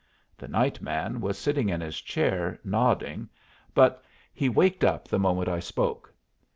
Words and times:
The 0.35 0.47
"night 0.47 0.81
man" 0.81 1.21
was 1.21 1.37
sitting 1.37 1.69
in 1.69 1.79
his 1.79 2.01
chair, 2.01 2.59
nodding, 2.63 3.29
but 3.75 4.03
he 4.33 4.49
waked 4.49 4.83
up 4.83 5.07
the 5.07 5.19
moment 5.19 5.47
I 5.47 5.59
spoke. 5.59 6.11